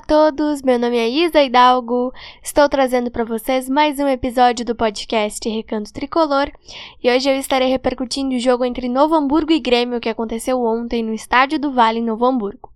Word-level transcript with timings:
a 0.00 0.02
todos, 0.02 0.62
meu 0.62 0.78
nome 0.78 0.96
é 0.96 1.10
Isa 1.10 1.42
Hidalgo, 1.42 2.10
estou 2.42 2.66
trazendo 2.70 3.10
para 3.10 3.22
vocês 3.22 3.68
mais 3.68 3.98
um 3.98 4.08
episódio 4.08 4.64
do 4.64 4.74
podcast 4.74 5.46
Recanto 5.46 5.92
Tricolor 5.92 6.50
e 7.04 7.10
hoje 7.10 7.28
eu 7.28 7.36
estarei 7.36 7.68
repercutindo 7.68 8.34
o 8.34 8.38
jogo 8.38 8.64
entre 8.64 8.88
Novo 8.88 9.14
Hamburgo 9.14 9.52
e 9.52 9.60
Grêmio 9.60 10.00
que 10.00 10.08
aconteceu 10.08 10.58
ontem 10.62 11.02
no 11.02 11.12
Estádio 11.12 11.58
do 11.58 11.70
Vale 11.70 11.98
em 11.98 12.02
Novo 12.02 12.24
Hamburgo. 12.24 12.70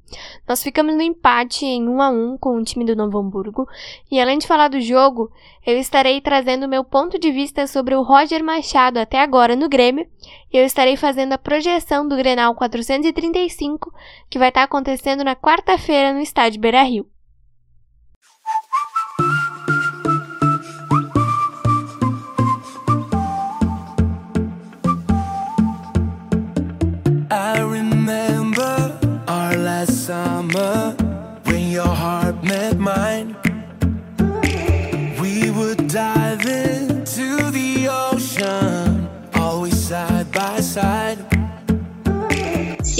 Nós 0.47 0.63
ficamos 0.63 0.95
no 0.95 1.01
empate 1.01 1.65
em 1.65 1.89
1 1.89 2.03
a 2.03 2.11
1 2.11 2.37
com 2.37 2.57
o 2.59 2.63
time 2.63 2.85
do 2.85 2.95
Novo 2.95 3.19
Hamburgo, 3.19 3.67
e 4.11 4.21
além 4.21 4.37
de 4.37 4.47
falar 4.47 4.69
do 4.69 4.79
jogo, 4.79 5.33
eu 5.67 5.79
estarei 5.79 6.21
trazendo 6.21 6.69
meu 6.69 6.85
ponto 6.85 7.19
de 7.19 7.33
vista 7.33 7.67
sobre 7.67 7.95
o 7.95 8.03
Roger 8.03 8.45
Machado 8.45 8.99
até 8.99 9.19
agora 9.19 9.57
no 9.57 9.69
Grêmio, 9.69 10.07
e 10.53 10.59
eu 10.59 10.65
estarei 10.65 10.97
fazendo 10.97 11.33
a 11.33 11.39
projeção 11.39 12.07
do 12.07 12.17
Grenal 12.17 12.55
435, 12.55 13.93
que 14.29 14.39
vai 14.39 14.51
estar 14.51 14.63
acontecendo 14.63 15.25
na 15.25 15.35
quarta-feira 15.35 16.13
no 16.13 16.21
estádio 16.21 16.61
Beira-Rio. 16.61 17.14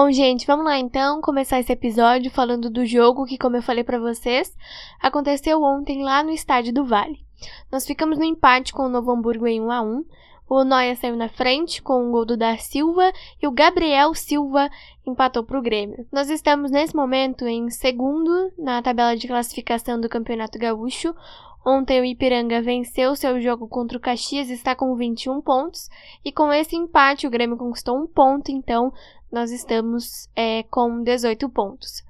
Bom, 0.00 0.12
gente, 0.12 0.46
vamos 0.46 0.64
lá 0.64 0.78
então 0.78 1.20
começar 1.20 1.58
esse 1.58 1.72
episódio 1.72 2.30
falando 2.30 2.70
do 2.70 2.86
jogo 2.86 3.26
que, 3.26 3.36
como 3.36 3.56
eu 3.56 3.62
falei 3.62 3.82
para 3.82 3.98
vocês, 3.98 4.56
aconteceu 5.00 5.60
ontem 5.60 6.04
lá 6.04 6.22
no 6.22 6.30
estádio 6.30 6.72
do 6.72 6.84
Vale. 6.84 7.18
Nós 7.70 7.84
ficamos 7.84 8.16
no 8.16 8.22
empate 8.22 8.72
com 8.72 8.84
o 8.84 8.88
Novo 8.88 9.10
Hamburgo 9.10 9.48
em 9.48 9.60
1 9.60 9.72
a 9.72 9.82
1. 9.82 10.04
O 10.48 10.62
Noia 10.62 10.94
saiu 10.94 11.16
na 11.16 11.28
frente 11.28 11.82
com 11.82 12.08
o 12.08 12.12
gol 12.12 12.24
do 12.24 12.36
da 12.36 12.56
Silva 12.58 13.12
e 13.42 13.48
o 13.48 13.50
Gabriel 13.50 14.14
Silva 14.14 14.70
empatou 15.04 15.42
para 15.42 15.58
o 15.58 15.62
Grêmio. 15.62 16.06
Nós 16.12 16.30
estamos 16.30 16.70
nesse 16.70 16.94
momento 16.94 17.44
em 17.48 17.68
segundo 17.68 18.52
na 18.56 18.80
tabela 18.80 19.16
de 19.16 19.26
classificação 19.26 20.00
do 20.00 20.08
Campeonato 20.08 20.60
Gaúcho. 20.60 21.12
Ontem 21.68 22.00
o 22.00 22.04
Ipiranga 22.06 22.62
venceu 22.62 23.14
seu 23.14 23.38
jogo 23.42 23.68
contra 23.68 23.98
o 23.98 24.00
Caxias, 24.00 24.48
está 24.48 24.74
com 24.74 24.96
21 24.96 25.42
pontos, 25.42 25.90
e 26.24 26.32
com 26.32 26.50
esse 26.50 26.74
empate 26.74 27.26
o 27.26 27.30
Grêmio 27.30 27.58
conquistou 27.58 27.94
um 27.94 28.06
ponto, 28.06 28.50
então 28.50 28.90
nós 29.30 29.50
estamos 29.50 30.30
é, 30.34 30.62
com 30.70 31.02
18 31.02 31.46
pontos. 31.50 32.02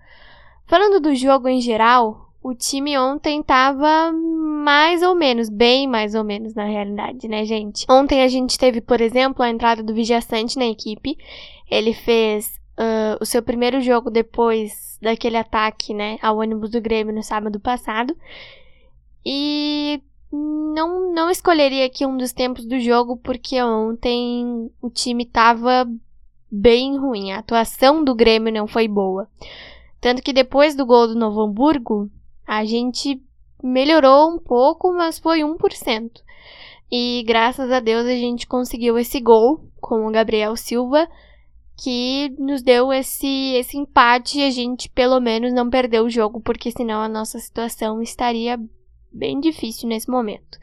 Falando 0.65 1.01
do 1.01 1.13
jogo 1.13 1.49
em 1.49 1.61
geral, 1.61 2.31
o 2.41 2.55
time 2.55 2.97
ontem 2.97 3.41
estava 3.41 4.13
mais 4.13 5.03
ou 5.03 5.17
menos, 5.17 5.49
bem 5.49 5.89
mais 5.89 6.15
ou 6.15 6.23
menos 6.23 6.55
na 6.55 6.65
realidade, 6.65 7.27
né, 7.27 7.45
gente? 7.45 7.85
Ontem 7.91 8.23
a 8.23 8.29
gente 8.29 8.57
teve, 8.57 8.81
por 8.81 9.01
exemplo, 9.01 9.43
a 9.43 9.51
entrada 9.51 9.83
do 9.83 9.93
Vijaçante 9.93 10.57
na 10.57 10.67
equipe. 10.67 11.19
Ele 11.69 11.93
fez 11.93 12.61
uh, 12.79 13.19
o 13.21 13.27
seu 13.27 13.43
primeiro 13.43 13.81
jogo 13.81 14.09
depois 14.09 14.97
daquele 15.03 15.37
ataque, 15.37 15.93
né, 15.93 16.17
ao 16.23 16.39
ônibus 16.39 16.71
do 16.71 16.81
Grêmio 16.81 17.13
no 17.13 17.25
sábado 17.25 17.59
passado. 17.59 18.17
E 19.31 20.03
não, 20.33 21.13
não 21.13 21.29
escolheria 21.31 21.85
aqui 21.85 22.07
um 22.07 22.17
dos 22.17 22.33
tempos 22.33 22.65
do 22.65 22.81
jogo, 22.81 23.15
porque 23.19 23.63
ontem 23.63 24.71
o 24.81 24.89
time 24.89 25.25
estava 25.25 25.87
bem 26.51 26.97
ruim. 26.97 27.33
A 27.33 27.41
atuação 27.41 28.03
do 28.03 28.15
Grêmio 28.15 28.51
não 28.51 28.67
foi 28.67 28.89
boa. 28.89 29.29
Tanto 30.01 30.23
que 30.23 30.33
depois 30.33 30.75
do 30.75 30.87
gol 30.87 31.09
do 31.09 31.15
Novo 31.15 31.43
Hamburgo, 31.43 32.11
a 32.47 32.65
gente 32.65 33.23
melhorou 33.63 34.31
um 34.31 34.39
pouco, 34.39 34.95
mas 34.95 35.19
foi 35.19 35.41
1%. 35.41 36.11
E 36.91 37.23
graças 37.27 37.71
a 37.71 37.81
Deus 37.81 38.07
a 38.07 38.15
gente 38.15 38.47
conseguiu 38.47 38.99
esse 38.99 39.21
gol 39.21 39.63
com 39.79 40.07
o 40.07 40.11
Gabriel 40.11 40.57
Silva, 40.57 41.07
que 41.77 42.35
nos 42.39 42.63
deu 42.63 42.91
esse, 42.95 43.53
esse 43.57 43.77
empate 43.77 44.39
e 44.39 44.45
a 44.45 44.51
gente 44.51 44.89
pelo 44.89 45.21
menos 45.21 45.53
não 45.53 45.69
perdeu 45.69 46.07
o 46.07 46.11
jogo, 46.11 46.41
porque 46.41 46.71
senão 46.71 47.03
a 47.03 47.09
nossa 47.09 47.39
situação 47.39 48.01
estaria 48.01 48.59
bem 49.13 49.41
difícil 49.41 49.89
nesse 49.89 50.11
momento. 50.11 50.59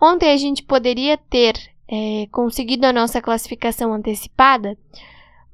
Ontem 0.00 0.32
a 0.32 0.36
gente 0.36 0.62
poderia 0.62 1.16
ter 1.16 1.54
é, 1.88 2.26
conseguido 2.30 2.86
a 2.86 2.92
nossa 2.92 3.20
classificação 3.20 3.92
antecipada, 3.92 4.76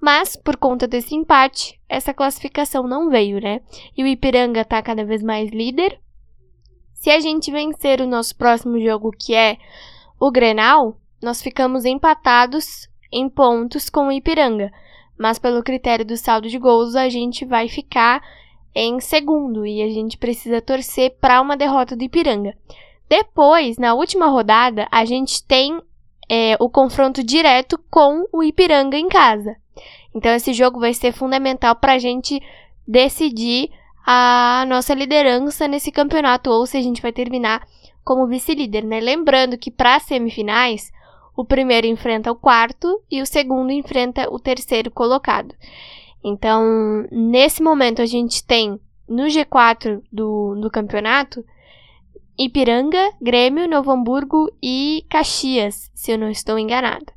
mas, 0.01 0.35
por 0.35 0.57
conta 0.57 0.89
desse 0.89 1.15
empate, 1.15 1.79
essa 1.87 2.15
classificação 2.15 2.89
não 2.89 3.11
veio, 3.11 3.39
né? 3.39 3.61
E 3.95 4.03
o 4.03 4.07
Ipiranga 4.07 4.65
tá 4.65 4.81
cada 4.81 5.05
vez 5.05 5.23
mais 5.23 5.51
líder. 5.51 6.01
Se 6.95 7.11
a 7.11 7.21
gente 7.21 7.51
vencer 7.51 8.01
o 8.01 8.07
nosso 8.07 8.35
próximo 8.35 8.81
jogo, 8.81 9.11
que 9.11 9.35
é 9.35 9.59
o 10.19 10.31
Grenal, 10.31 10.97
nós 11.23 11.43
ficamos 11.43 11.85
empatados 11.85 12.89
em 13.13 13.29
pontos 13.29 13.91
com 13.91 14.09
o 14.09 14.13
Ipiranga. 14.13 14.73
Mas 15.19 15.39
pelo 15.39 15.63
critério 15.63 16.05
do 16.05 16.17
saldo 16.17 16.49
de 16.49 16.59
gols, 16.59 16.97
a 16.97 17.11
gente 17.11 17.45
vai 17.45 17.69
ficar 17.69 18.23
em 18.75 19.01
segundo 19.01 19.67
e 19.67 19.83
a 19.83 19.89
gente 19.89 20.17
precisa 20.17 20.61
torcer 20.61 21.17
para 21.21 21.41
uma 21.41 21.57
derrota 21.57 21.97
do 21.97 22.05
Ipiranga. 22.05 22.55
Depois, 23.09 23.77
na 23.77 23.95
última 23.95 24.27
rodada, 24.27 24.87
a 24.91 25.05
gente 25.05 25.43
tem 25.45 25.81
é, 26.29 26.57
o 26.61 26.69
confronto 26.69 27.25
direto 27.25 27.79
com 27.91 28.25
o 28.33 28.43
Ipiranga 28.43 28.97
em 28.97 29.09
casa. 29.09 29.57
Então, 30.15 30.33
esse 30.33 30.53
jogo 30.53 30.79
vai 30.79 30.95
ser 30.95 31.13
fundamental 31.13 31.75
para 31.75 31.95
a 31.95 31.99
gente 31.99 32.41
decidir 32.87 33.71
a 34.07 34.65
nossa 34.69 34.95
liderança 34.95 35.69
nesse 35.69 35.91
campeonato, 35.91 36.51
ou 36.51 36.67
se 36.67 36.77
a 36.77 36.83
gente 36.83 37.03
vai 37.03 37.13
terminar 37.13 37.67
como 38.05 38.27
vice-líder, 38.27 38.85
né? 38.85 39.01
Lembrando 39.01 39.59
que 39.59 39.71
para 39.71 39.97
as 39.97 40.05
semifinais, 40.05 40.93
o 41.37 41.45
primeiro 41.45 41.87
enfrenta 41.87 42.31
o 42.31 42.37
quarto 42.37 43.01
e 43.11 43.21
o 43.23 43.27
segundo 43.27 43.73
enfrenta 43.73 44.29
o 44.33 44.39
terceiro 44.39 44.91
colocado. 44.91 45.55
Então, 46.23 47.07
nesse 47.11 47.63
momento, 47.63 48.03
a 48.03 48.07
gente 48.07 48.45
tem 48.45 48.79
no 49.09 49.25
G4 49.25 50.03
do, 50.13 50.55
do 50.61 50.71
campeonato 50.71 51.45
Ipiranga, 52.39 53.13
Grêmio, 53.21 53.69
Novo 53.69 53.91
Hamburgo 53.91 54.51
e 54.63 55.05
Caxias, 55.09 55.91
se 55.95 56.13
eu 56.13 56.19
não 56.19 56.31
estou 56.31 56.59
enganada 56.59 57.13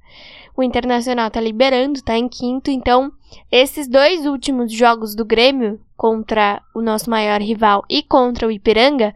o 0.55 0.61
Internacional 0.61 1.27
está 1.27 1.41
liberando, 1.41 2.00
está 2.00 2.17
em 2.17 2.29
quinto. 2.29 2.69
Então, 2.69 3.11
esses 3.51 3.88
dois 3.88 4.25
últimos 4.25 4.71
jogos 4.71 5.15
do 5.15 5.25
Grêmio 5.25 5.79
contra 5.97 6.61
o 6.73 6.81
nosso 6.81 7.09
maior 7.09 7.41
rival 7.41 7.83
e 7.89 8.03
contra 8.03 8.47
o 8.47 8.51
Ipiranga 8.51 9.13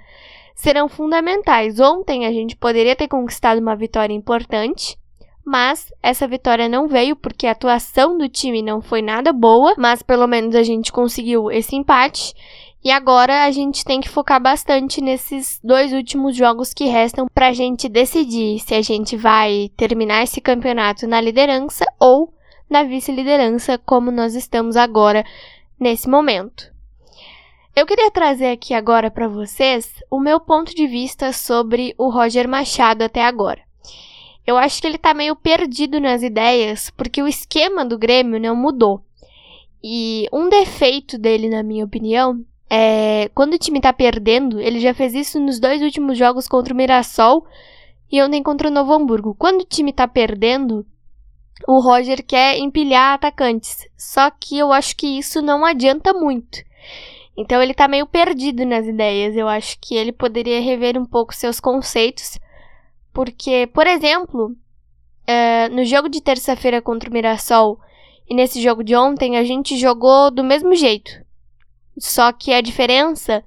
serão 0.55 0.89
fundamentais. 0.89 1.79
Ontem 1.79 2.25
a 2.25 2.31
gente 2.31 2.55
poderia 2.55 2.95
ter 2.95 3.07
conquistado 3.07 3.59
uma 3.59 3.75
vitória 3.75 4.13
importante, 4.13 4.97
mas 5.47 5.94
essa 6.03 6.27
vitória 6.27 6.67
não 6.67 6.89
veio 6.89 7.15
porque 7.15 7.47
a 7.47 7.51
atuação 7.51 8.17
do 8.17 8.27
time 8.27 8.61
não 8.61 8.81
foi 8.81 9.01
nada 9.01 9.31
boa, 9.31 9.75
mas 9.77 10.03
pelo 10.03 10.27
menos 10.27 10.53
a 10.53 10.61
gente 10.61 10.91
conseguiu 10.91 11.49
esse 11.49 11.73
empate. 11.73 12.33
E 12.83 12.91
agora 12.91 13.45
a 13.45 13.51
gente 13.51 13.85
tem 13.85 14.01
que 14.01 14.09
focar 14.09 14.41
bastante 14.41 14.99
nesses 14.99 15.57
dois 15.63 15.94
últimos 15.94 16.35
jogos 16.35 16.73
que 16.73 16.83
restam 16.88 17.27
para 17.33 17.47
a 17.47 17.53
gente 17.53 17.88
decidir 17.88 18.59
se 18.59 18.75
a 18.75 18.81
gente 18.81 19.15
vai 19.15 19.71
terminar 19.77 20.21
esse 20.21 20.41
campeonato 20.41 21.07
na 21.07 21.21
liderança 21.21 21.85
ou 21.97 22.33
na 22.69 22.83
vice-liderança, 22.83 23.77
como 23.77 24.11
nós 24.11 24.35
estamos 24.35 24.75
agora 24.75 25.23
nesse 25.79 26.09
momento. 26.09 26.69
Eu 27.73 27.85
queria 27.85 28.11
trazer 28.11 28.51
aqui 28.51 28.73
agora 28.73 29.09
para 29.09 29.29
vocês 29.29 29.94
o 30.11 30.19
meu 30.19 30.41
ponto 30.41 30.75
de 30.75 30.88
vista 30.88 31.31
sobre 31.31 31.95
o 31.97 32.09
Roger 32.09 32.49
Machado 32.49 33.01
até 33.01 33.23
agora. 33.23 33.66
Eu 34.47 34.57
acho 34.57 34.79
que 34.79 34.88
ele 34.88 34.97
tá 34.97 35.13
meio 35.13 35.35
perdido 35.35 35.99
nas 35.99 36.23
ideias, 36.23 36.89
porque 36.91 37.21
o 37.21 37.27
esquema 37.27 37.83
do 37.83 37.97
Grêmio 37.97 38.39
não 38.39 38.55
mudou. 38.55 39.03
E 39.83 40.27
um 40.31 40.47
defeito 40.47 41.17
dele, 41.17 41.49
na 41.49 41.61
minha 41.61 41.83
opinião, 41.83 42.41
é 42.69 43.29
quando 43.35 43.55
o 43.55 43.57
time 43.57 43.81
tá 43.81 43.91
perdendo, 43.91 44.59
ele 44.59 44.79
já 44.79 44.94
fez 44.94 45.13
isso 45.13 45.38
nos 45.38 45.59
dois 45.59 45.81
últimos 45.81 46.17
jogos 46.17 46.47
contra 46.47 46.73
o 46.73 46.77
Mirassol 46.77 47.45
e 48.09 48.21
ontem 48.21 48.41
contra 48.41 48.69
o 48.69 48.71
Novo 48.71 48.94
Hamburgo. 48.94 49.35
Quando 49.38 49.61
o 49.61 49.65
time 49.65 49.91
tá 49.91 50.07
perdendo, 50.07 50.85
o 51.67 51.79
Roger 51.81 52.25
quer 52.25 52.57
empilhar 52.57 53.15
atacantes. 53.15 53.85
Só 53.97 54.31
que 54.31 54.57
eu 54.57 54.71
acho 54.71 54.95
que 54.95 55.07
isso 55.07 55.41
não 55.41 55.65
adianta 55.65 56.13
muito. 56.13 56.59
Então 57.35 57.61
ele 57.61 57.73
tá 57.73 57.88
meio 57.88 58.05
perdido 58.05 58.65
nas 58.65 58.88
ideias. 58.88 59.35
Eu 59.35 59.47
acho 59.49 59.77
que 59.79 59.94
ele 59.95 60.13
poderia 60.13 60.61
rever 60.61 60.97
um 60.97 61.05
pouco 61.05 61.35
seus 61.35 61.59
conceitos. 61.59 62.39
Porque, 63.17 63.65
por 63.73 63.87
exemplo, 63.87 64.51
uh, 64.51 65.75
no 65.75 65.83
jogo 65.83 66.07
de 66.07 66.21
terça-feira 66.21 66.83
contra 66.83 67.09
o 67.09 67.11
Mirassol 67.11 67.79
e 68.29 68.35
nesse 68.35 68.61
jogo 68.61 68.83
de 68.83 68.95
ontem, 68.95 69.37
a 69.37 69.43
gente 69.43 69.75
jogou 69.75 70.29
do 70.29 70.43
mesmo 70.43 70.75
jeito. 70.75 71.09
Só 71.97 72.31
que 72.31 72.53
a 72.53 72.61
diferença 72.61 73.43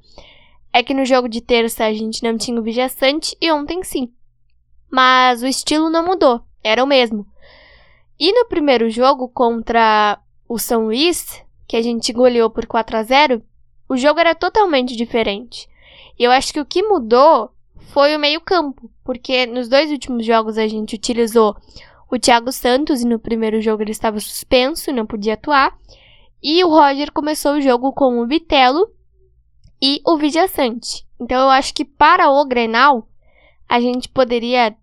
é 0.73 0.83
que 0.83 0.93
no 0.93 1.05
jogo 1.05 1.29
de 1.29 1.41
terça 1.41 1.85
a 1.85 1.93
gente 1.93 2.21
não 2.21 2.37
tinha 2.37 2.59
o 2.59 2.65
Vijaçante 2.65 3.37
e 3.41 3.53
ontem 3.53 3.81
sim. 3.85 4.13
Mas 4.91 5.41
o 5.41 5.47
estilo 5.47 5.89
não 5.89 6.05
mudou, 6.05 6.43
era 6.65 6.83
o 6.83 6.87
mesmo. 6.89 7.25
E 8.19 8.33
no 8.33 8.47
primeiro 8.47 8.91
jogo 8.91 9.29
contra 9.29 10.19
o 10.49 10.59
São 10.59 10.87
Luís, 10.87 11.45
que 11.69 11.77
a 11.77 11.83
gente 11.83 12.13
goleou 12.13 12.51
por 12.51 12.67
4 12.67 12.97
a 12.97 13.05
0, 13.05 13.41
o 13.89 13.97
jogo 13.97 14.19
era 14.19 14.35
totalmente 14.35 14.97
diferente. 14.97 15.69
E 16.19 16.25
eu 16.25 16.33
acho 16.33 16.53
que 16.53 16.59
o 16.59 16.67
que 16.67 16.83
mudou 16.83 17.53
foi 17.93 18.15
o 18.15 18.19
meio-campo, 18.19 18.91
porque 19.05 19.47
nos 19.47 19.69
dois 19.69 19.91
últimos 19.91 20.25
jogos 20.25 20.57
a 20.57 20.67
gente 20.67 20.95
utilizou 20.95 21.57
o 22.11 22.19
Thiago 22.19 22.53
Santos 22.53 23.03
e 23.03 23.07
no 23.07 23.19
primeiro 23.19 23.61
jogo 23.61 23.83
ele 23.83 23.91
estava 23.91 24.19
suspenso, 24.21 24.93
não 24.93 25.07
podia 25.07 25.35
atuar. 25.35 25.77
E 26.43 26.65
o 26.65 26.69
Roger 26.69 27.13
começou 27.13 27.55
o 27.55 27.61
jogo 27.61 27.93
com 27.93 28.21
o 28.21 28.27
Bitelo 28.27 28.89
e 29.83 30.01
o 30.07 30.17
Vidiaçante. 30.17 31.07
Então 31.21 31.43
eu 31.43 31.51
acho 31.51 31.75
que 31.75 31.85
para 31.85 32.31
o 32.31 32.45
Grenal 32.45 33.07
a 33.69 33.81
gente 33.81 34.09
poderia 34.09 34.75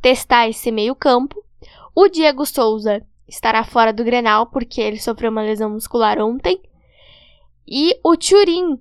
testar 0.00 0.48
esse 0.48 0.70
meio-campo. 0.70 1.44
O 1.94 2.08
Diego 2.08 2.46
Souza 2.46 3.04
estará 3.28 3.64
fora 3.64 3.92
do 3.92 4.04
Grenal 4.04 4.46
porque 4.46 4.80
ele 4.80 4.98
sofreu 4.98 5.30
uma 5.30 5.42
lesão 5.42 5.70
muscular 5.70 6.18
ontem. 6.18 6.60
E 7.66 7.98
o 8.02 8.16
Turim 8.16 8.78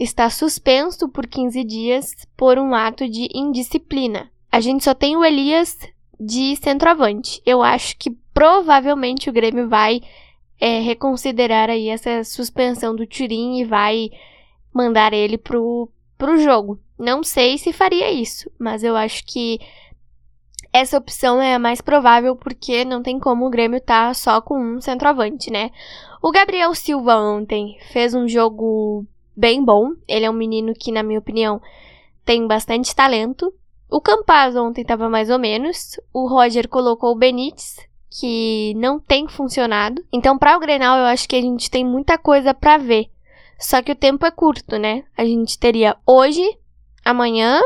está 0.00 0.30
suspenso 0.30 1.10
por 1.10 1.26
15 1.26 1.62
dias 1.62 2.14
por 2.34 2.58
um 2.58 2.74
ato 2.74 3.06
de 3.06 3.28
indisciplina. 3.34 4.30
A 4.50 4.58
gente 4.58 4.82
só 4.82 4.94
tem 4.94 5.14
o 5.14 5.24
Elias 5.24 5.78
de 6.18 6.56
centroavante. 6.56 7.42
Eu 7.44 7.62
acho 7.62 7.96
que 7.98 8.10
provavelmente 8.32 9.28
o 9.28 9.32
Grêmio 9.32 9.68
vai 9.68 10.00
é, 10.58 10.80
reconsiderar 10.80 11.68
aí 11.68 11.88
essa 11.88 12.24
suspensão 12.24 12.96
do 12.96 13.06
Turim 13.06 13.60
e 13.60 13.64
vai 13.64 14.10
mandar 14.72 15.12
ele 15.12 15.36
pro, 15.36 15.90
pro 16.16 16.38
jogo. 16.38 16.80
Não 16.98 17.22
sei 17.22 17.58
se 17.58 17.72
faria 17.72 18.10
isso, 18.10 18.50
mas 18.58 18.82
eu 18.82 18.96
acho 18.96 19.24
que 19.26 19.60
essa 20.72 20.96
opção 20.96 21.42
é 21.42 21.54
a 21.54 21.58
mais 21.58 21.80
provável 21.80 22.34
porque 22.36 22.84
não 22.84 23.02
tem 23.02 23.18
como 23.18 23.46
o 23.46 23.50
Grêmio 23.50 23.80
tá 23.80 24.14
só 24.14 24.40
com 24.40 24.58
um 24.58 24.80
centroavante, 24.80 25.50
né? 25.50 25.70
O 26.22 26.30
Gabriel 26.30 26.74
Silva 26.74 27.16
ontem 27.16 27.76
fez 27.92 28.14
um 28.14 28.28
jogo 28.28 29.06
bem 29.40 29.64
bom. 29.64 29.94
Ele 30.06 30.26
é 30.26 30.30
um 30.30 30.34
menino 30.34 30.74
que, 30.74 30.92
na 30.92 31.02
minha 31.02 31.18
opinião, 31.18 31.60
tem 32.24 32.46
bastante 32.46 32.94
talento. 32.94 33.52
O 33.90 34.00
Campaz 34.00 34.54
ontem 34.54 34.82
estava 34.82 35.08
mais 35.08 35.30
ou 35.30 35.38
menos. 35.38 35.98
O 36.12 36.28
Roger 36.28 36.68
colocou 36.68 37.12
o 37.12 37.18
Benítez, 37.18 37.76
que 38.10 38.74
não 38.76 39.00
tem 39.00 39.26
funcionado. 39.26 40.04
Então, 40.12 40.38
para 40.38 40.56
o 40.56 40.60
Grenal, 40.60 40.98
eu 40.98 41.06
acho 41.06 41.26
que 41.26 41.36
a 41.36 41.40
gente 41.40 41.70
tem 41.70 41.84
muita 41.84 42.18
coisa 42.18 42.52
para 42.52 42.76
ver. 42.76 43.10
Só 43.58 43.82
que 43.82 43.92
o 43.92 43.96
tempo 43.96 44.26
é 44.26 44.30
curto, 44.30 44.78
né? 44.78 45.04
A 45.16 45.24
gente 45.24 45.58
teria 45.58 45.96
hoje, 46.06 46.42
amanhã 47.04 47.60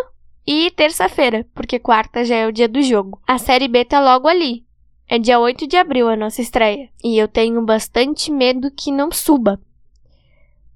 e 0.46 0.70
terça-feira, 0.70 1.46
porque 1.54 1.78
quarta 1.78 2.24
já 2.24 2.36
é 2.36 2.46
o 2.46 2.52
dia 2.52 2.68
do 2.68 2.82
jogo. 2.82 3.20
A 3.26 3.38
Série 3.38 3.68
B 3.68 3.84
tá 3.84 4.00
logo 4.00 4.28
ali. 4.28 4.64
É 5.08 5.18
dia 5.18 5.38
8 5.38 5.66
de 5.66 5.76
abril 5.76 6.08
a 6.08 6.16
nossa 6.16 6.40
estreia. 6.40 6.88
E 7.02 7.18
eu 7.18 7.28
tenho 7.28 7.60
bastante 7.62 8.30
medo 8.30 8.70
que 8.70 8.90
não 8.90 9.12
suba. 9.12 9.60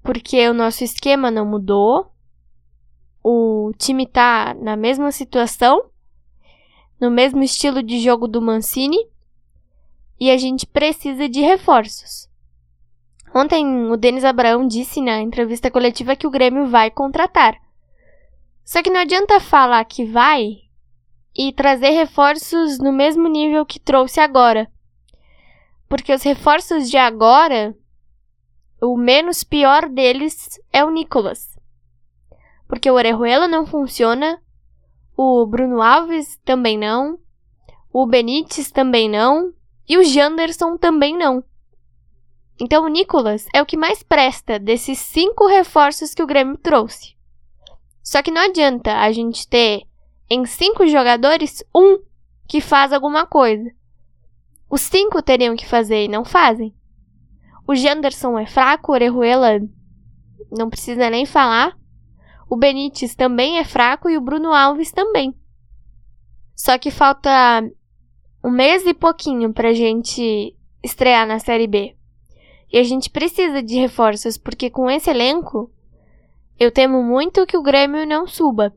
Porque 0.03 0.47
o 0.47 0.53
nosso 0.53 0.83
esquema 0.83 1.29
não 1.29 1.45
mudou. 1.45 2.11
O 3.23 3.71
time 3.77 4.07
tá 4.07 4.53
na 4.53 4.75
mesma 4.75 5.11
situação, 5.11 5.89
no 6.99 7.11
mesmo 7.11 7.43
estilo 7.43 7.83
de 7.83 7.99
jogo 7.99 8.27
do 8.27 8.41
Mancini. 8.41 8.97
E 10.19 10.29
a 10.31 10.37
gente 10.37 10.65
precisa 10.65 11.29
de 11.29 11.41
reforços. 11.41 12.29
Ontem 13.33 13.65
o 13.91 13.95
Denis 13.95 14.25
Abraão 14.25 14.67
disse 14.67 15.01
na 15.01 15.21
entrevista 15.21 15.69
coletiva 15.69 16.15
que 16.15 16.25
o 16.25 16.31
Grêmio 16.31 16.67
vai 16.67 16.89
contratar. 16.89 17.55
Só 18.65 18.81
que 18.83 18.89
não 18.89 18.99
adianta 18.99 19.39
falar 19.39 19.83
que 19.85 20.05
vai 20.05 20.57
e 21.35 21.53
trazer 21.53 21.91
reforços 21.91 22.79
no 22.79 22.91
mesmo 22.91 23.27
nível 23.27 23.65
que 23.65 23.79
trouxe 23.79 24.19
agora. 24.19 24.69
Porque 25.87 26.13
os 26.13 26.21
reforços 26.21 26.89
de 26.89 26.97
agora, 26.97 27.75
o 28.81 28.97
menos 28.97 29.43
pior 29.43 29.89
deles 29.89 30.59
é 30.71 30.83
o 30.83 30.89
Nicolas. 30.89 31.57
Porque 32.67 32.89
o 32.89 32.93
Orejuela 32.93 33.47
não 33.47 33.65
funciona, 33.65 34.41
o 35.17 35.45
Bruno 35.45 35.81
Alves 35.81 36.39
também 36.45 36.77
não, 36.77 37.19
o 37.91 38.05
Benítez 38.05 38.71
também 38.71 39.09
não 39.09 39.53
e 39.87 39.97
o 39.97 40.03
Janderson 40.03 40.77
também 40.77 41.17
não. 41.17 41.43
Então 42.59 42.83
o 42.83 42.89
Nicolas 42.89 43.47
é 43.53 43.61
o 43.61 43.65
que 43.65 43.77
mais 43.77 44.03
presta 44.03 44.59
desses 44.59 44.99
cinco 44.99 45.47
reforços 45.47 46.13
que 46.13 46.21
o 46.21 46.27
Grêmio 46.27 46.57
trouxe. 46.57 47.15
Só 48.03 48.21
que 48.21 48.31
não 48.31 48.41
adianta 48.41 48.97
a 48.99 49.11
gente 49.11 49.47
ter 49.47 49.83
em 50.29 50.45
cinco 50.45 50.85
jogadores 50.87 51.63
um 51.73 51.99
que 52.47 52.61
faz 52.61 52.91
alguma 52.93 53.25
coisa. 53.25 53.71
Os 54.69 54.81
cinco 54.81 55.21
teriam 55.21 55.55
que 55.55 55.65
fazer 55.65 56.05
e 56.05 56.07
não 56.07 56.23
fazem. 56.23 56.73
O 57.69 57.75
Janderson 57.75 58.39
é 58.39 58.47
fraco, 58.47 58.91
o 58.91 58.95
Orejuela 58.95 59.61
não 60.49 60.71
precisa 60.71 61.07
nem 61.07 61.23
falar. 61.23 61.77
O 62.49 62.55
Benítez 62.55 63.13
também 63.13 63.59
é 63.59 63.63
fraco 63.63 64.09
e 64.09 64.17
o 64.17 64.21
Bruno 64.21 64.51
Alves 64.51 64.91
também. 64.91 65.35
Só 66.55 66.79
que 66.79 66.89
falta 66.89 67.29
um 68.43 68.49
mês 68.49 68.87
e 68.87 68.93
pouquinho 68.95 69.53
pra 69.53 69.71
gente 69.71 70.57
estrear 70.81 71.27
na 71.27 71.37
Série 71.37 71.67
B. 71.67 71.95
E 72.73 72.79
a 72.79 72.83
gente 72.83 73.07
precisa 73.07 73.61
de 73.61 73.75
reforços, 73.75 74.35
porque 74.35 74.71
com 74.71 74.89
esse 74.89 75.11
elenco 75.11 75.71
eu 76.59 76.71
temo 76.71 77.03
muito 77.03 77.45
que 77.45 77.55
o 77.55 77.61
Grêmio 77.61 78.03
não 78.03 78.25
suba. 78.25 78.73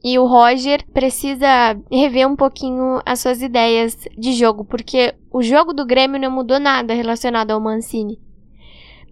E 0.00 0.16
o 0.16 0.28
Roger 0.28 0.86
precisa 0.92 1.76
rever 1.90 2.28
um 2.28 2.36
pouquinho 2.36 3.02
as 3.04 3.18
suas 3.18 3.42
ideias 3.42 3.98
de 4.16 4.32
jogo, 4.32 4.64
porque 4.64 5.12
o 5.28 5.42
jogo 5.42 5.72
do 5.72 5.84
Grêmio 5.84 6.20
não 6.20 6.30
mudou 6.30 6.60
nada 6.60 6.94
relacionado 6.94 7.50
ao 7.50 7.60
Mancini. 7.60 8.27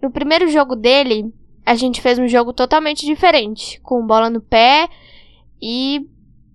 No 0.01 0.11
primeiro 0.11 0.47
jogo 0.47 0.75
dele, 0.75 1.33
a 1.65 1.75
gente 1.75 2.01
fez 2.01 2.17
um 2.19 2.27
jogo 2.27 2.53
totalmente 2.53 3.05
diferente, 3.05 3.79
com 3.81 4.05
bola 4.05 4.29
no 4.29 4.39
pé 4.39 4.87
e 5.61 6.07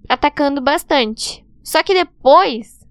atacando 0.09 0.61
bastante. 0.61 1.45
Só 1.63 1.83
que 1.83 1.95
depois, 1.95 2.87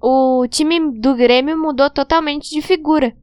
o 0.00 0.46
time 0.48 0.98
do 0.98 1.14
Grêmio 1.14 1.56
mudou 1.56 1.88
totalmente 1.88 2.50
de 2.50 2.60
figura. 2.60 3.16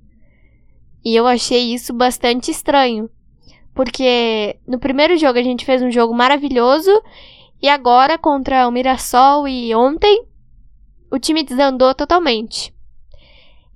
E 1.03 1.15
eu 1.15 1.27
achei 1.27 1.73
isso 1.73 1.93
bastante 1.93 2.51
estranho. 2.51 3.09
Porque 3.73 4.59
no 4.67 4.79
primeiro 4.79 5.17
jogo 5.17 5.39
a 5.39 5.43
gente 5.43 5.65
fez 5.65 5.81
um 5.81 5.91
jogo 5.91 6.13
maravilhoso 6.13 6.91
e 7.61 7.67
agora 7.67 8.17
contra 8.17 8.67
o 8.67 8.71
Mirassol 8.71 9.47
e 9.47 9.73
ontem 9.73 10.25
o 11.11 11.19
time 11.19 11.43
desandou 11.43 11.93
totalmente. 11.93 12.73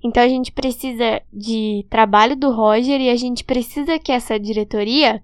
Então 0.04 0.22
a 0.22 0.28
gente 0.28 0.52
precisa 0.52 1.22
de 1.32 1.86
trabalho 1.88 2.36
do 2.36 2.52
Roger 2.52 3.00
e 3.00 3.08
a 3.08 3.16
gente 3.16 3.42
precisa 3.42 3.98
que 3.98 4.12
essa 4.12 4.38
diretoria 4.38 5.22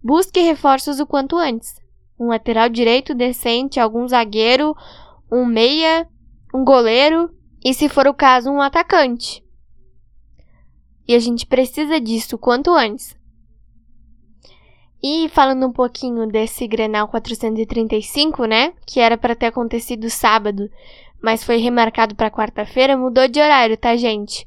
busque 0.00 0.38
reforços 0.38 1.00
o 1.00 1.06
quanto 1.06 1.36
antes. 1.36 1.74
Um 2.16 2.28
lateral 2.28 2.68
direito 2.68 3.16
decente, 3.16 3.80
algum 3.80 4.06
zagueiro, 4.06 4.76
um 5.30 5.44
meia, 5.44 6.08
um 6.54 6.64
goleiro 6.64 7.34
e, 7.64 7.74
se 7.74 7.88
for 7.88 8.06
o 8.06 8.14
caso, 8.14 8.48
um 8.48 8.60
atacante. 8.60 9.44
E 11.06 11.12
a 11.12 11.18
gente 11.18 11.44
precisa 11.44 12.00
disso 12.00 12.36
o 12.36 12.38
quanto 12.38 12.70
antes. 12.70 13.18
E 15.02 15.28
falando 15.30 15.66
um 15.66 15.72
pouquinho 15.72 16.28
desse 16.28 16.66
Grenal 16.68 17.08
435, 17.08 18.44
né, 18.44 18.72
que 18.86 19.00
era 19.00 19.16
para 19.16 19.34
ter 19.34 19.46
acontecido 19.46 20.10
sábado, 20.10 20.70
mas 21.22 21.44
foi 21.44 21.56
remarcado 21.58 22.14
para 22.14 22.30
quarta-feira, 22.30 22.96
mudou 22.96 23.28
de 23.28 23.40
horário, 23.40 23.76
tá, 23.76 23.96
gente? 23.96 24.46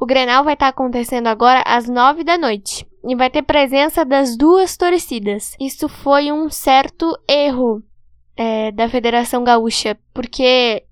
O 0.00 0.06
Grenal 0.06 0.44
vai 0.44 0.54
estar 0.54 0.66
tá 0.66 0.70
acontecendo 0.70 1.26
agora 1.26 1.62
às 1.66 1.88
nove 1.88 2.22
da 2.22 2.38
noite 2.38 2.86
e 3.04 3.16
vai 3.16 3.30
ter 3.30 3.42
presença 3.42 4.04
das 4.04 4.36
duas 4.36 4.76
torcidas. 4.76 5.56
Isso 5.60 5.88
foi 5.88 6.30
um 6.30 6.48
certo 6.50 7.18
erro 7.28 7.82
é, 8.36 8.70
da 8.70 8.88
Federação 8.88 9.42
Gaúcha, 9.42 9.98
porque 10.14 10.84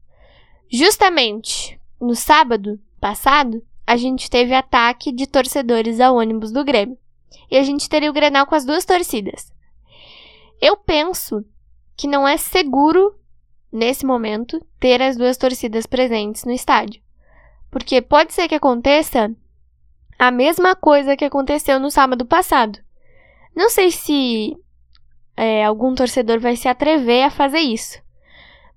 justamente 0.68 1.78
no 2.00 2.14
sábado 2.14 2.80
passado 3.00 3.62
a 3.86 3.96
gente 3.96 4.28
teve 4.28 4.52
ataque 4.52 5.12
de 5.12 5.26
torcedores 5.26 6.00
ao 6.00 6.16
ônibus 6.16 6.50
do 6.50 6.64
Grêmio 6.64 6.98
e 7.50 7.56
a 7.56 7.62
gente 7.62 7.88
teria 7.88 8.10
o 8.10 8.14
Grenal 8.14 8.46
com 8.46 8.54
as 8.54 8.64
duas 8.64 8.84
torcidas. 8.84 9.52
Eu 10.60 10.76
penso 10.76 11.44
que 11.96 12.08
não 12.08 12.26
é 12.26 12.36
seguro, 12.36 13.14
nesse 13.76 14.04
momento, 14.04 14.64
ter 14.80 15.00
as 15.02 15.16
duas 15.16 15.36
torcidas 15.36 15.86
presentes 15.86 16.44
no 16.44 16.52
estádio. 16.52 17.00
Porque 17.70 18.00
pode 18.00 18.32
ser 18.32 18.48
que 18.48 18.54
aconteça 18.54 19.30
a 20.18 20.30
mesma 20.30 20.74
coisa 20.74 21.16
que 21.16 21.24
aconteceu 21.24 21.78
no 21.78 21.90
sábado 21.90 22.24
passado. 22.24 22.78
Não 23.54 23.68
sei 23.68 23.90
se 23.90 24.56
é, 25.36 25.64
algum 25.64 25.94
torcedor 25.94 26.40
vai 26.40 26.56
se 26.56 26.68
atrever 26.68 27.24
a 27.24 27.30
fazer 27.30 27.60
isso. 27.60 28.00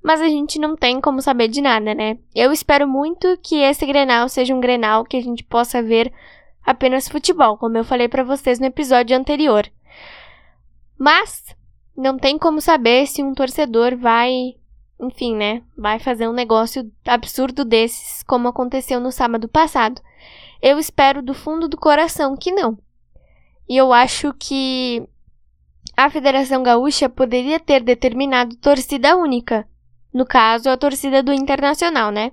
Mas 0.03 0.21
a 0.21 0.29
gente 0.29 0.59
não 0.59 0.75
tem 0.75 1.01
como 1.01 1.21
saber 1.21 1.47
de 1.47 1.61
nada, 1.61 1.93
né? 1.93 2.17
Eu 2.33 2.51
espero 2.51 2.87
muito 2.87 3.37
que 3.41 3.57
esse 3.57 3.85
Grenal 3.85 4.29
seja 4.29 4.55
um 4.55 4.61
Grenal 4.61 5.03
que 5.03 5.17
a 5.17 5.21
gente 5.21 5.43
possa 5.43 5.81
ver 5.81 6.11
apenas 6.65 7.09
futebol, 7.09 7.57
como 7.57 7.77
eu 7.77 7.83
falei 7.83 8.07
para 8.07 8.23
vocês 8.23 8.59
no 8.59 8.65
episódio 8.65 9.17
anterior. 9.17 9.69
Mas 10.97 11.43
não 11.95 12.17
tem 12.17 12.37
como 12.37 12.61
saber 12.61 13.07
se 13.07 13.21
um 13.21 13.33
torcedor 13.33 13.97
vai, 13.97 14.55
enfim, 14.99 15.35
né, 15.35 15.63
vai 15.77 15.97
fazer 15.99 16.27
um 16.27 16.33
negócio 16.33 16.91
absurdo 17.05 17.63
desses, 17.63 18.21
como 18.23 18.47
aconteceu 18.47 18.99
no 18.99 19.11
sábado 19.11 19.47
passado. 19.47 20.01
Eu 20.61 20.77
espero 20.77 21.21
do 21.21 21.33
fundo 21.33 21.67
do 21.67 21.77
coração 21.77 22.35
que 22.35 22.51
não. 22.51 22.77
E 23.67 23.77
eu 23.77 23.93
acho 23.93 24.33
que 24.33 25.07
a 25.95 26.09
Federação 26.09 26.63
Gaúcha 26.63 27.07
poderia 27.07 27.59
ter 27.59 27.81
determinado 27.81 28.55
torcida 28.57 29.15
única. 29.15 29.67
No 30.13 30.25
caso, 30.25 30.69
a 30.69 30.75
torcida 30.75 31.21
do 31.21 31.31
Internacional, 31.31 32.11
né? 32.11 32.31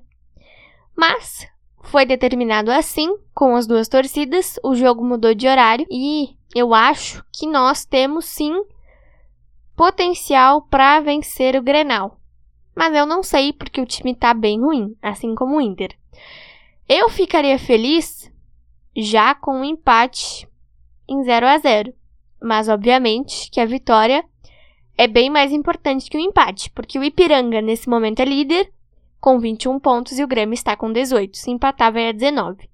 Mas 0.96 1.46
foi 1.82 2.06
determinado 2.06 2.70
assim, 2.72 3.16
com 3.34 3.54
as 3.54 3.66
duas 3.66 3.86
torcidas, 3.86 4.58
o 4.64 4.74
jogo 4.74 5.04
mudou 5.04 5.34
de 5.34 5.46
horário 5.46 5.86
e 5.90 6.36
eu 6.54 6.74
acho 6.74 7.24
que 7.32 7.46
nós 7.46 7.84
temos 7.84 8.24
sim 8.24 8.64
potencial 9.76 10.62
para 10.62 11.00
vencer 11.00 11.54
o 11.54 11.62
Grenal. 11.62 12.18
Mas 12.76 12.94
eu 12.94 13.06
não 13.06 13.22
sei 13.22 13.54
porque 13.54 13.80
o 13.80 13.86
time 13.86 14.14
tá 14.14 14.34
bem 14.34 14.60
ruim, 14.60 14.94
assim 15.00 15.34
como 15.34 15.56
o 15.56 15.60
Inter. 15.60 15.96
Eu 16.86 17.08
ficaria 17.08 17.58
feliz 17.58 18.30
já 18.94 19.34
com 19.34 19.60
um 19.60 19.64
empate 19.64 20.46
em 21.08 21.24
0 21.24 21.46
a 21.46 21.58
0, 21.58 21.94
mas 22.40 22.68
obviamente 22.68 23.50
que 23.50 23.60
a 23.60 23.66
vitória 23.66 24.22
é 24.96 25.06
bem 25.06 25.30
mais 25.30 25.52
importante 25.52 26.10
que 26.10 26.18
o 26.18 26.20
empate, 26.20 26.70
porque 26.70 26.98
o 26.98 27.04
Ipiranga 27.04 27.62
nesse 27.62 27.88
momento 27.88 28.20
é 28.20 28.24
líder 28.24 28.70
com 29.20 29.38
21 29.38 29.80
pontos 29.80 30.18
e 30.18 30.24
o 30.24 30.28
Grêmio 30.28 30.54
está 30.54 30.76
com 30.76 30.92
18. 30.92 31.36
Se 31.36 31.50
empatar, 31.50 31.92
vai 31.92 32.10
a 32.10 32.12
19. 32.12 32.68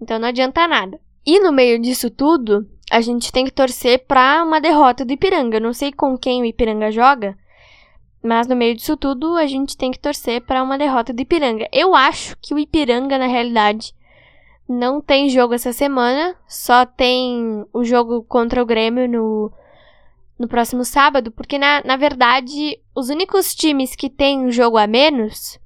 Então 0.00 0.18
não 0.18 0.28
adianta 0.28 0.68
nada. 0.68 1.00
E 1.26 1.40
no 1.40 1.52
meio 1.52 1.78
disso 1.80 2.10
tudo, 2.10 2.68
a 2.90 3.00
gente 3.00 3.32
tem 3.32 3.44
que 3.44 3.50
torcer 3.50 4.06
para 4.06 4.42
uma 4.44 4.60
derrota 4.60 5.04
do 5.04 5.12
Ipiranga. 5.12 5.58
não 5.58 5.72
sei 5.72 5.90
com 5.90 6.16
quem 6.16 6.42
o 6.42 6.44
Ipiranga 6.44 6.90
joga, 6.90 7.36
mas 8.22 8.46
no 8.46 8.56
meio 8.56 8.74
disso 8.74 8.96
tudo, 8.96 9.36
a 9.36 9.46
gente 9.46 9.76
tem 9.76 9.90
que 9.90 9.98
torcer 9.98 10.40
para 10.42 10.62
uma 10.62 10.78
derrota 10.78 11.12
do 11.12 11.20
Ipiranga. 11.22 11.68
Eu 11.72 11.94
acho 11.94 12.36
que 12.40 12.52
o 12.52 12.58
Ipiranga, 12.58 13.16
na 13.16 13.26
realidade, 13.26 13.94
não 14.68 15.00
tem 15.00 15.30
jogo 15.30 15.54
essa 15.54 15.72
semana, 15.72 16.36
só 16.46 16.84
tem 16.84 17.64
o 17.72 17.84
jogo 17.84 18.22
contra 18.24 18.62
o 18.62 18.66
Grêmio 18.66 19.08
no, 19.08 19.52
no 20.38 20.46
próximo 20.46 20.84
sábado, 20.84 21.30
porque 21.32 21.58
na, 21.58 21.82
na 21.84 21.96
verdade, 21.96 22.78
os 22.94 23.08
únicos 23.08 23.54
times 23.54 23.96
que 23.96 24.10
têm 24.10 24.46
um 24.46 24.50
jogo 24.50 24.76
a 24.76 24.86
menos 24.86 25.58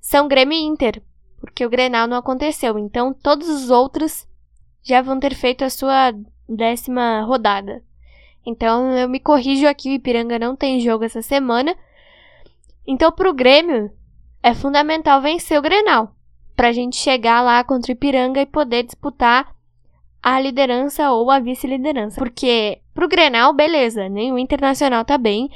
são 0.00 0.28
Grêmio 0.28 0.58
e 0.58 0.62
Inter, 0.62 1.02
porque 1.40 1.64
o 1.64 1.70
Grenal 1.70 2.06
não 2.06 2.18
aconteceu. 2.18 2.78
Então 2.78 3.14
todos 3.14 3.48
os 3.48 3.70
outros 3.70 4.26
já 4.82 5.00
vão 5.00 5.18
ter 5.18 5.34
feito 5.34 5.64
a 5.64 5.70
sua 5.70 6.12
décima 6.48 7.22
rodada. 7.22 7.82
Então 8.48 8.96
eu 8.96 9.06
me 9.10 9.20
corrijo 9.20 9.66
aqui, 9.68 9.90
o 9.90 9.92
Ipiranga 9.92 10.38
não 10.38 10.56
tem 10.56 10.80
jogo 10.80 11.04
essa 11.04 11.20
semana. 11.20 11.76
Então 12.86 13.12
pro 13.12 13.34
Grêmio 13.34 13.90
é 14.42 14.54
fundamental 14.54 15.20
vencer 15.20 15.58
o 15.58 15.62
Grenal, 15.62 16.14
pra 16.56 16.72
gente 16.72 16.96
chegar 16.96 17.42
lá 17.42 17.62
contra 17.62 17.92
o 17.92 17.92
Ipiranga 17.92 18.40
e 18.40 18.46
poder 18.46 18.84
disputar 18.84 19.54
a 20.22 20.40
liderança 20.40 21.12
ou 21.12 21.30
a 21.30 21.38
vice-liderança. 21.38 22.18
Porque 22.18 22.78
pro 22.94 23.06
Grenal, 23.06 23.52
beleza, 23.52 24.08
nem 24.08 24.32
o 24.32 24.38
Internacional 24.38 25.04
tá 25.04 25.18
bem, 25.18 25.50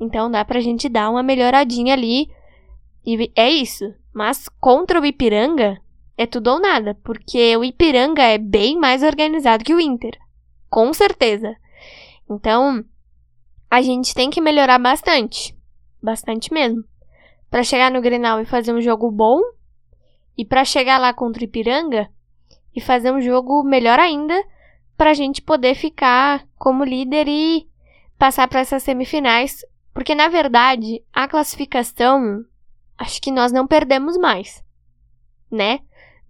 então 0.00 0.30
dá 0.30 0.42
pra 0.42 0.60
gente 0.60 0.88
dar 0.88 1.10
uma 1.10 1.22
melhoradinha 1.22 1.92
ali 1.92 2.30
e 3.04 3.30
é 3.36 3.50
isso. 3.50 3.92
Mas 4.14 4.48
contra 4.58 4.98
o 4.98 5.04
Ipiranga 5.04 5.78
é 6.16 6.24
tudo 6.24 6.52
ou 6.52 6.58
nada, 6.58 6.96
porque 7.04 7.54
o 7.58 7.62
Ipiranga 7.62 8.22
é 8.22 8.38
bem 8.38 8.78
mais 8.78 9.02
organizado 9.02 9.62
que 9.62 9.74
o 9.74 9.80
Inter. 9.80 10.18
Com 10.70 10.94
certeza. 10.94 11.54
Então, 12.30 12.84
a 13.70 13.82
gente 13.82 14.14
tem 14.14 14.30
que 14.30 14.40
melhorar 14.40 14.78
bastante. 14.78 15.56
Bastante 16.02 16.52
mesmo. 16.52 16.84
Para 17.50 17.62
chegar 17.62 17.90
no 17.90 18.00
Grenal 18.00 18.40
e 18.40 18.46
fazer 18.46 18.72
um 18.72 18.80
jogo 18.80 19.10
bom. 19.10 19.40
E 20.36 20.44
para 20.44 20.64
chegar 20.64 20.98
lá 20.98 21.12
contra 21.12 21.40
o 21.40 21.44
Ipiranga 21.44 22.08
e 22.74 22.80
fazer 22.80 23.12
um 23.12 23.20
jogo 23.20 23.64
melhor 23.64 23.98
ainda, 23.98 24.40
para 24.96 25.10
a 25.10 25.14
gente 25.14 25.42
poder 25.42 25.74
ficar 25.74 26.46
como 26.56 26.84
líder 26.84 27.26
e 27.26 27.68
passar 28.16 28.46
para 28.46 28.60
essas 28.60 28.82
semifinais. 28.82 29.64
Porque 29.92 30.14
na 30.14 30.28
verdade, 30.28 31.02
a 31.12 31.26
classificação 31.26 32.44
acho 32.96 33.20
que 33.20 33.32
nós 33.32 33.50
não 33.50 33.66
perdemos 33.66 34.16
mais, 34.16 34.62
né? 35.50 35.80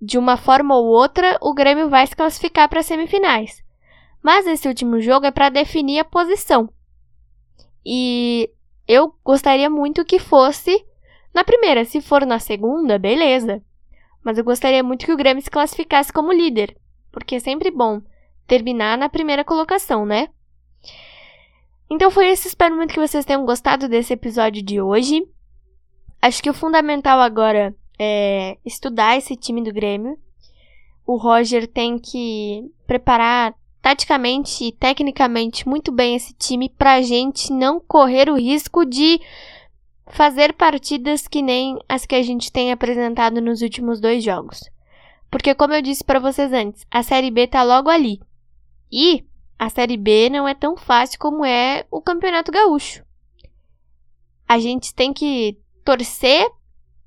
De 0.01 0.17
uma 0.17 0.37
forma 0.37 0.77
ou 0.77 0.87
outra, 0.87 1.37
o 1.41 1.53
Grêmio 1.53 1.89
vai 1.91 2.07
se 2.07 2.15
classificar 2.17 2.69
para 2.69 2.83
semifinais. 2.83 3.63
Mas 4.23 4.47
esse 4.47 4.69
último 4.69 5.01
jogo 5.01 5.27
é 5.27 5.31
para 5.31 5.49
definir 5.49 6.01
a 6.01 6.05
posição. 6.05 6.69
E 7.85 8.51
eu 8.87 9.15
gostaria 9.25 9.71
muito 9.71 10.05
que 10.05 10.19
fosse 10.19 10.85
na 11.33 11.45
primeira. 11.45 11.85
Se 11.85 12.01
for 12.01 12.27
na 12.27 12.39
segunda, 12.39 12.99
beleza. 12.99 13.63
Mas 14.23 14.37
eu 14.37 14.45
gostaria 14.45 14.83
muito 14.83 15.07
que 15.07 15.13
o 15.13 15.17
Grêmio 15.17 15.43
se 15.43 15.51
classificasse 15.51 16.13
como 16.13 16.33
líder, 16.33 16.77
porque 17.11 17.37
é 17.37 17.41
sempre 17.41 17.71
bom 17.71 18.03
terminar 18.47 18.99
na 18.99 19.09
primeira 19.09 19.45
colocação, 19.45 20.05
né? 20.05 20.29
Então 21.91 22.11
foi 22.11 22.31
isso. 22.31 22.49
Espero 22.49 22.77
muito 22.77 22.93
que 22.93 23.01
vocês 23.01 23.25
tenham 23.25 23.47
gostado 23.47 23.89
desse 23.89 24.13
episódio 24.13 24.63
de 24.63 24.81
hoje. 24.81 25.27
Acho 26.21 26.43
que 26.43 26.51
o 26.51 26.55
fundamental 26.55 27.21
agora 27.21 27.75
é 27.99 28.59
estudar 28.65 29.17
esse 29.17 29.37
time 29.37 29.63
do 29.63 29.73
Grêmio. 29.73 30.19
O 31.07 31.17
Roger 31.17 31.67
tem 31.67 31.99
que 31.99 32.71
preparar 32.87 33.55
taticamente 33.81 34.65
e 34.65 34.73
tecnicamente 34.73 35.69
muito 35.69 35.91
bem 35.93 36.15
esse 36.15 36.33
time 36.35 36.69
pra 36.69 37.01
gente 37.03 37.53
não 37.53 37.81
correr 37.81 38.29
o 38.29 38.37
risco 38.37 38.85
de 38.85 39.21
fazer 40.07 40.53
partidas 40.55 41.29
que 41.29 41.43
nem 41.43 41.79
as 41.89 42.07
que 42.07 42.15
a 42.15 42.23
gente 42.23 42.51
tem 42.51 42.73
apresentado 42.73 43.41
nos 43.41 43.63
últimos 43.63 44.01
dois 44.01 44.23
jogos. 44.25 44.61
Porque 45.31 45.55
como 45.55 45.75
eu 45.75 45.83
disse 45.83 46.03
para 46.03 46.19
vocês 46.19 46.53
antes, 46.53 46.87
a 46.91 47.03
Série 47.03 47.31
B 47.31 47.47
tá 47.47 47.63
logo 47.63 47.91
ali. 47.91 48.21
E 48.91 49.25
a 49.59 49.69
Série 49.69 49.97
B 49.97 50.31
não 50.31 50.49
é 50.49 50.55
tão 50.55 50.77
fácil 50.77 51.19
como 51.19 51.45
é 51.45 51.85
o 51.91 52.01
Campeonato 52.01 52.51
Gaúcho. 52.51 53.05
A 54.49 54.59
gente 54.59 54.95
tem 54.95 55.13
que 55.13 55.59
torcer 55.85 56.51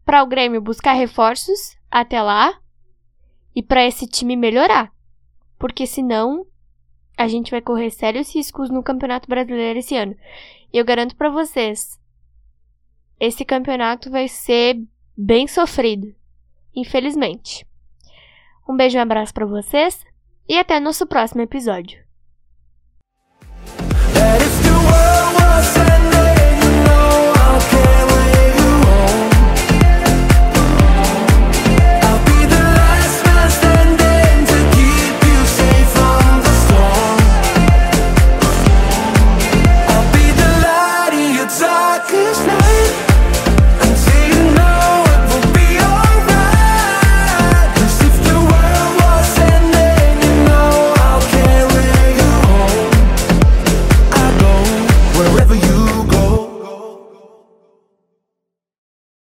para 0.06 0.22
o 0.22 0.28
Grêmio 0.28 0.62
buscar 0.62 0.94
reforços 0.94 1.76
até 1.90 2.22
lá 2.22 2.60
e 3.56 3.64
para 3.64 3.86
esse 3.86 4.06
time 4.06 4.36
melhorar. 4.36 4.92
Porque 5.58 5.88
senão 5.88 6.46
a 7.18 7.28
gente 7.28 7.52
vai 7.52 7.62
correr 7.62 7.92
sérios 7.92 8.34
riscos 8.34 8.70
no 8.70 8.84
Campeonato 8.84 9.28
Brasileiro 9.28 9.80
esse 9.80 9.96
ano. 9.96 10.16
E 10.74 10.78
eu 10.78 10.86
garanto 10.86 11.16
para 11.16 11.30
vocês, 11.30 12.00
esse 13.20 13.46
campeonato 13.46 14.10
vai 14.10 14.28
ser 14.28 14.82
bem 15.16 15.48
sofrido, 15.48 16.16
infelizmente. 16.76 17.66
Um 18.68 18.76
beijo 18.76 18.98
e 18.98 19.00
um 19.00 19.04
abraço 19.04 19.34
para 19.34 19.46
vocês 19.46 20.04
e 20.48 20.58
até 20.58 20.80
nosso 20.80 21.06
próximo 21.06 21.42
episódio. 21.42 22.02